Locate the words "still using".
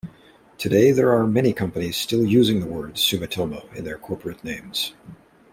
1.95-2.59